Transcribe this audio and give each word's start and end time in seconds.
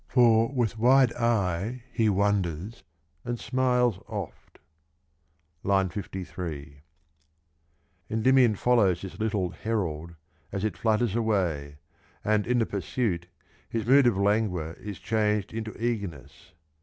For 0.07 0.51
with 0.51 0.79
wide 0.79 1.13
eye 1.13 1.83
he 1.93 2.09
wonders, 2.09 2.81
and 3.23 3.39
smiles 3.39 3.99
oft. 4.07 4.57
(II. 5.63 5.89
53) 5.89 6.81
Endymion 8.09 8.55
follows 8.55 9.03
this 9.03 9.19
little 9.19 9.51
herald 9.51 10.15
as 10.51 10.63
it 10.65 10.75
flutters 10.77 11.15
away, 11.15 11.77
and 12.23 12.47
in 12.47 12.57
the 12.57 12.65
pursuit 12.65 13.27
his 13.69 13.85
mood 13.85 14.07
of 14.07 14.17
languor 14.17 14.73
is 14.79 14.97
changed 14.97 15.53
into 15.53 15.71
eagerness. 15.79 16.53